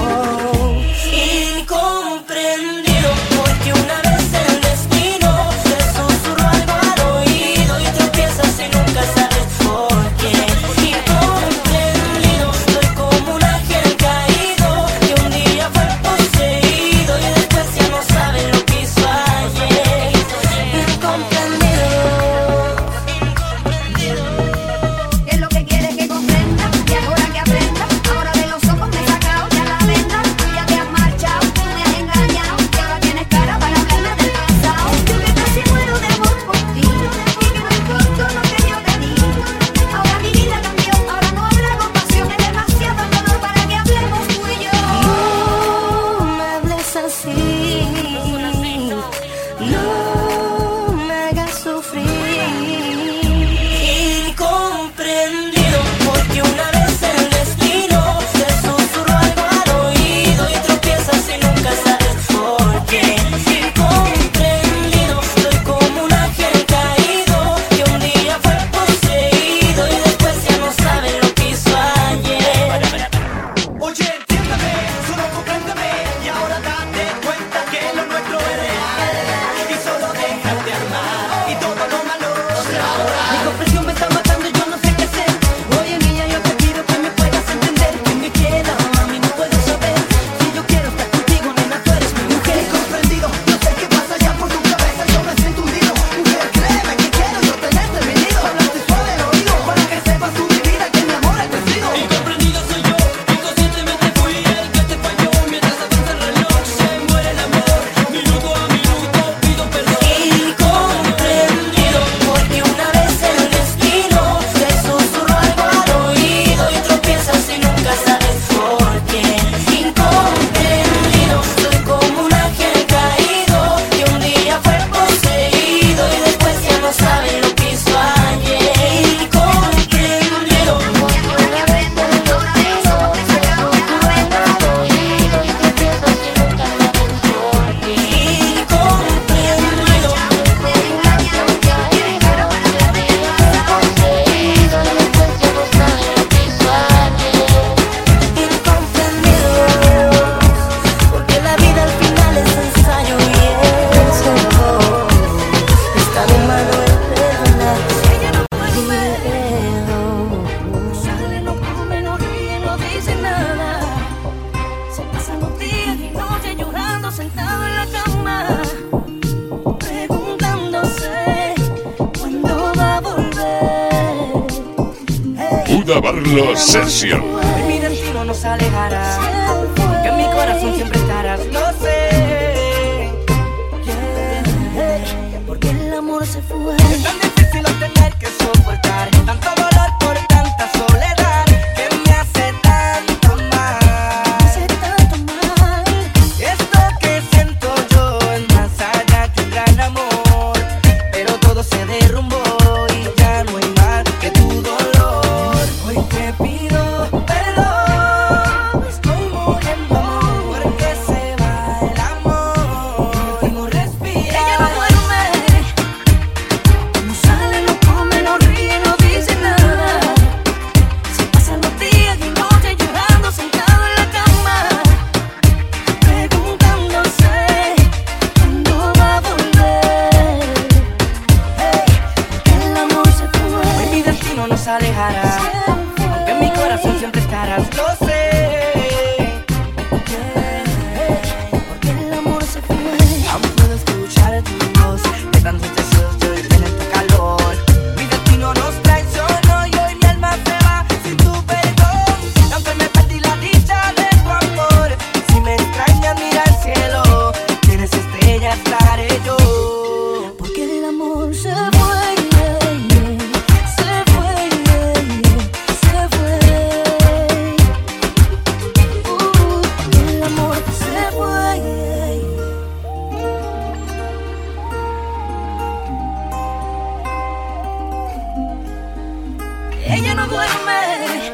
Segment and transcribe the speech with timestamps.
[279.87, 281.33] Ella no duerme,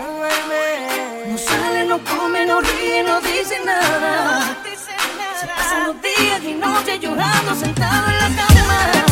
[1.29, 4.57] no sale, no come, no ríe, no dice nada.
[5.41, 9.10] Se pasan los días y noches llorando sentado en la cama.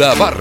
[0.00, 0.39] Sonido Buda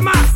[0.00, 0.35] más.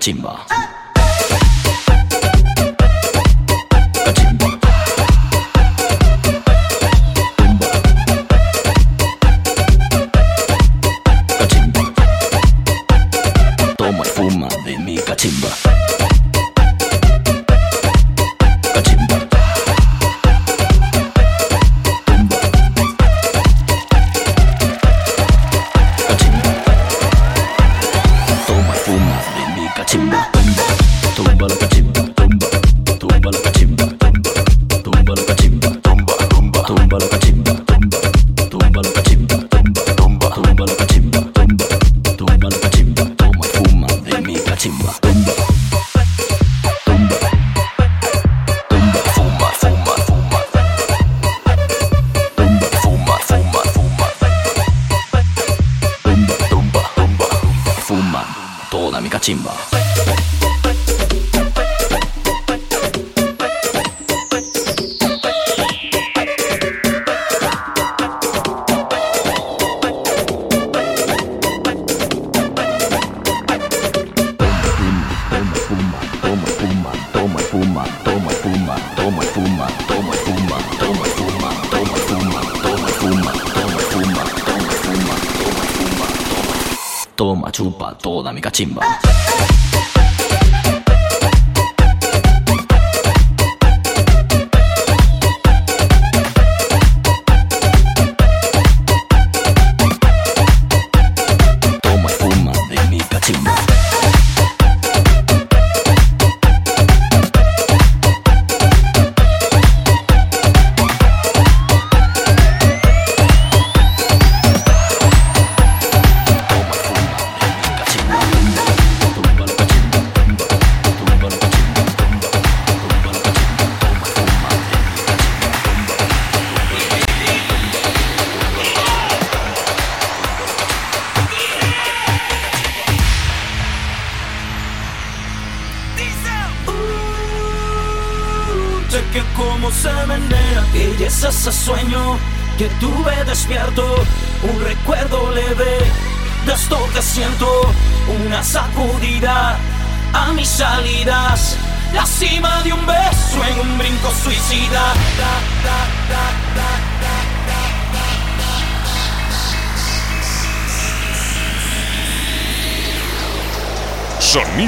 [0.00, 0.46] 进吧。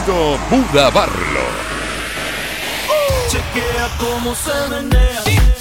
[0.01, 1.45] Buda Barlo.
[3.28, 5.51] Chequea cómo se menea.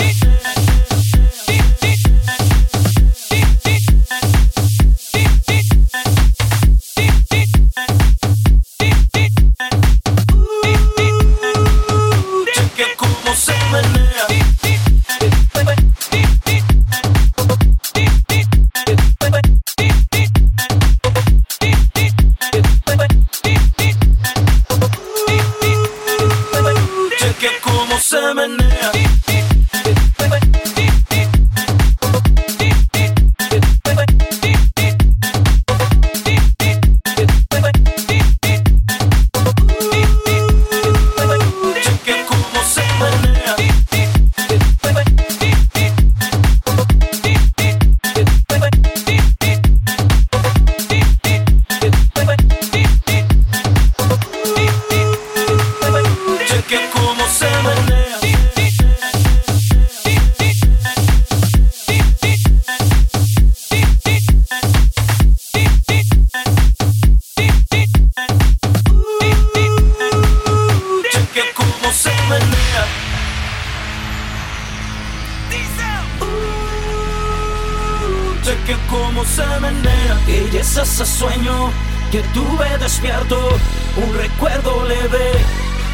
[78.92, 80.20] Cómo se menea.
[80.28, 81.72] Y es ese sueño
[82.12, 83.58] que tuve despierto,
[83.96, 85.32] un recuerdo leve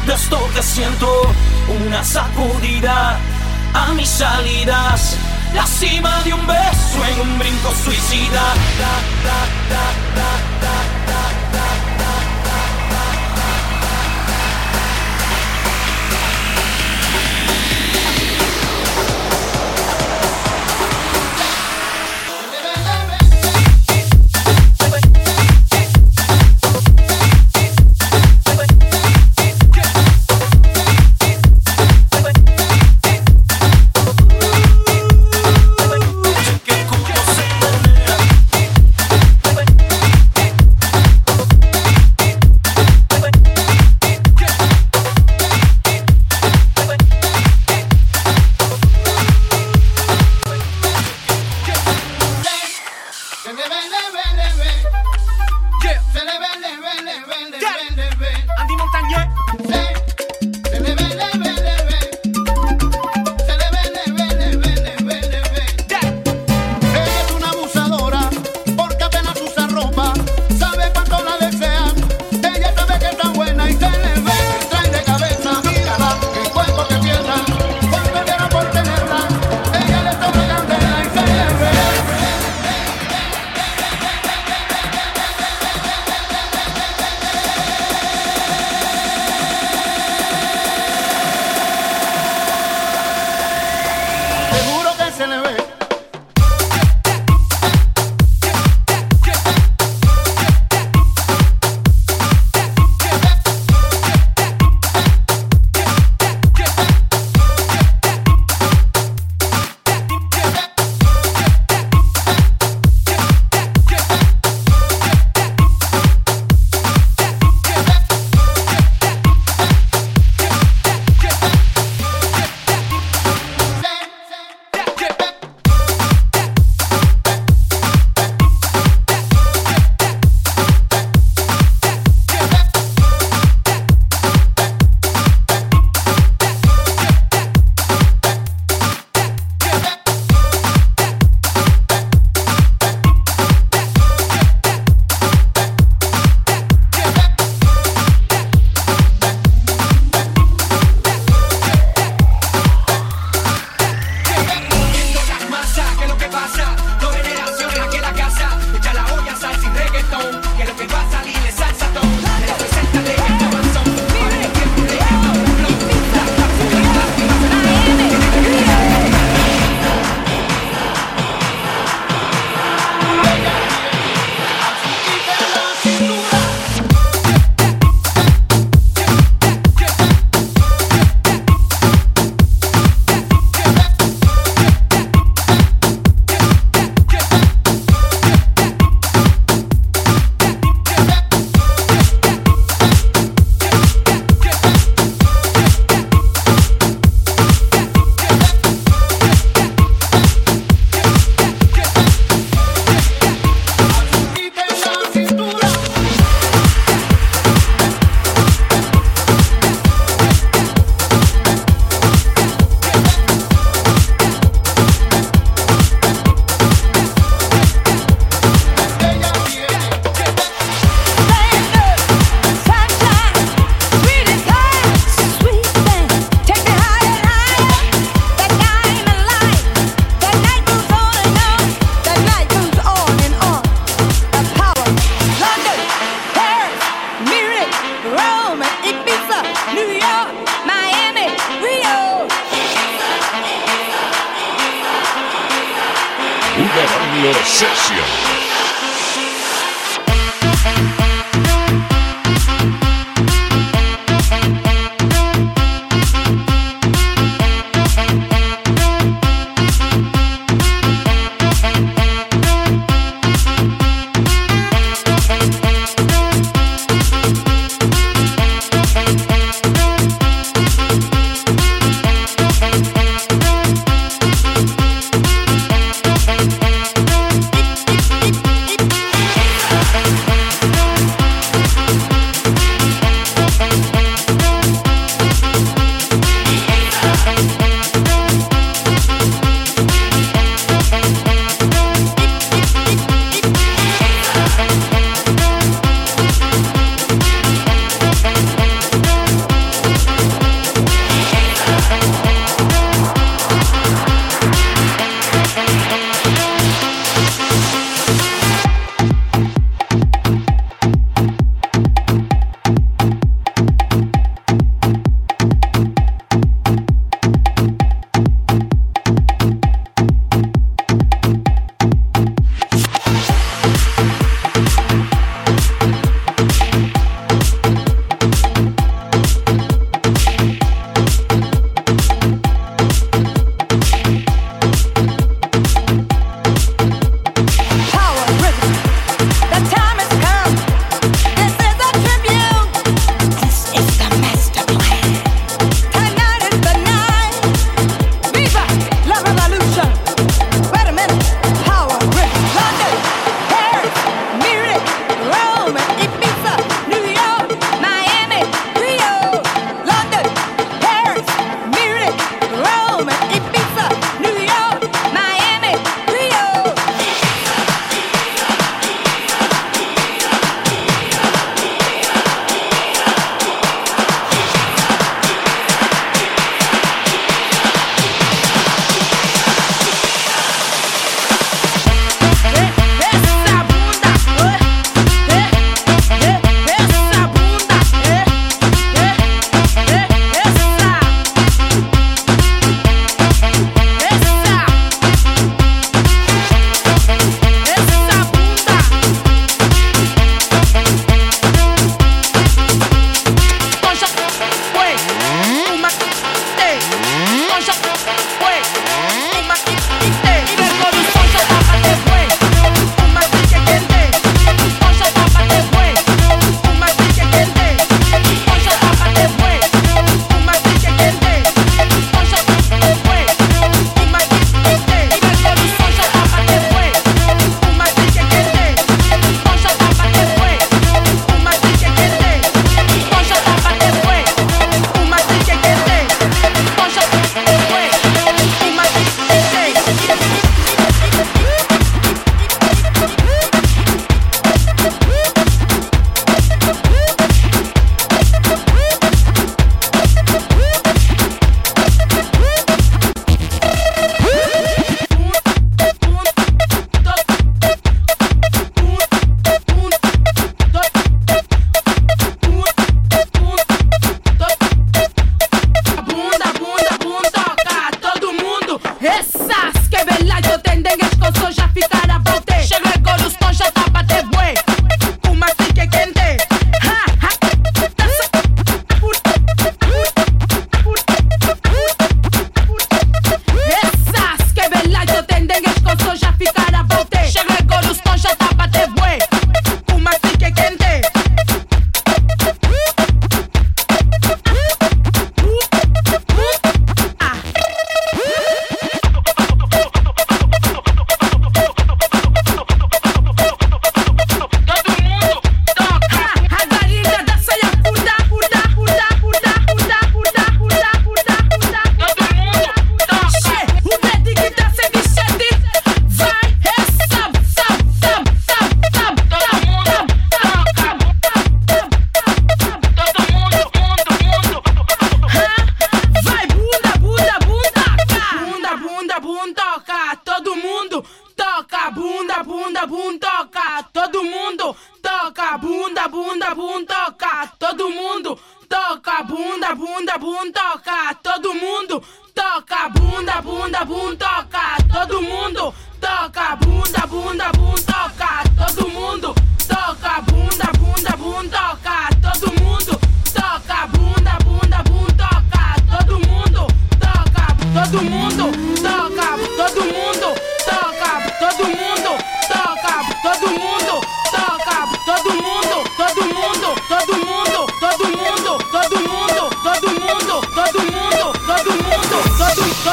[0.06, 1.08] de esto que siento,
[1.86, 3.18] una sacudida
[3.72, 5.16] a mis salidas.
[5.54, 8.42] La cima de un beso en un brinco suicida.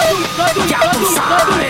[0.05, 1.64] 就你了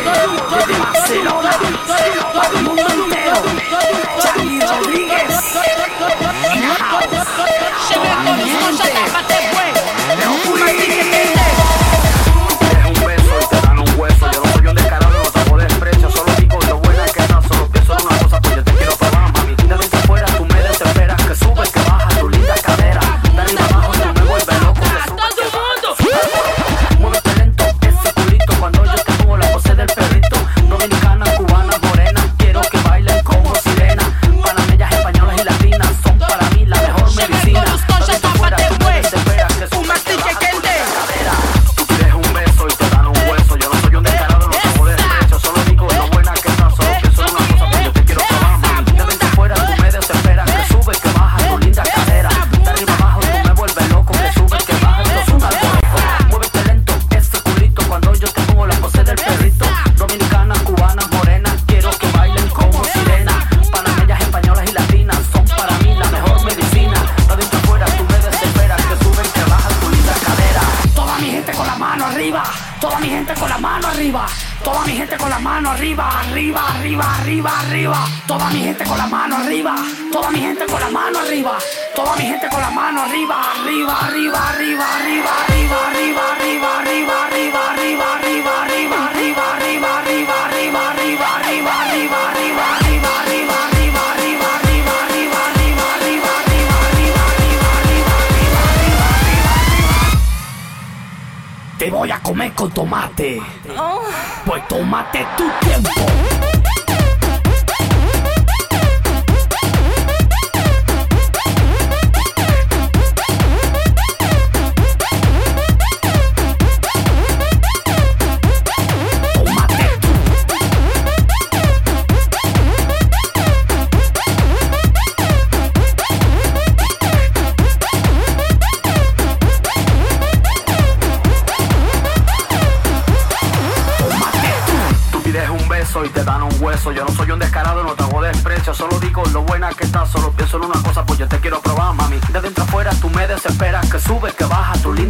[103.15, 103.41] tomate.
[103.77, 104.01] Oh.
[104.45, 106.14] Pues tómate tu tiempo.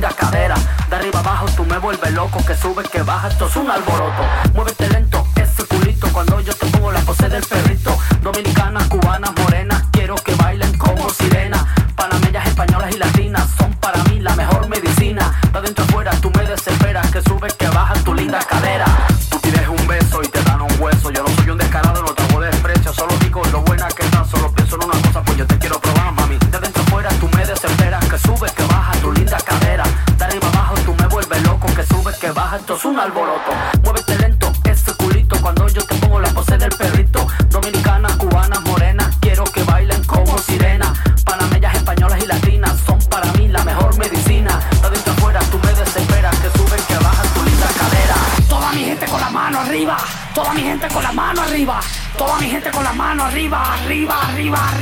[0.10, 0.56] cadera.
[0.90, 4.24] De arriba abajo tú me vuelves loco, que subes, que bajas, esto es un alboroto.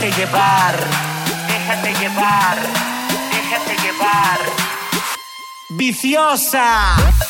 [0.00, 0.74] Déjate llevar,
[1.46, 2.56] déjate llevar,
[3.30, 4.38] déjate llevar.
[5.68, 7.23] Viciosa.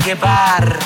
[0.00, 0.78] llevar.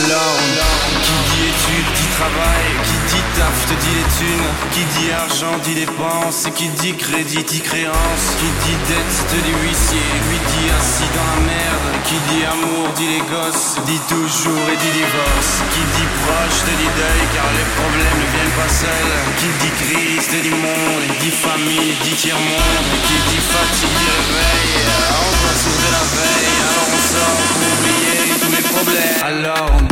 [0.00, 0.40] Alors,
[1.04, 5.56] qui dit études dit travail, qui dit taf te dit les thunes, qui dit argent
[5.62, 10.40] dit dépenses, et qui dit crédit dit créance, qui dit dette te dit huissier, lui
[10.40, 14.94] dit assis dans la merde, qui dit amour dit les gosses, dit toujours et dit
[15.04, 19.48] divorce, qui dit proche te dit deuil car les problèmes ne viennent pas seuls, qui
[19.60, 24.80] dit crise te dit monde, dit famille dit tiers-monde, et qui dit fatigue dit réveil,
[25.12, 29.20] on passe de la veille, alors on sort pour oublier tous les problèmes.
[29.22, 29.89] Alors on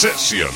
[0.00, 0.49] Session.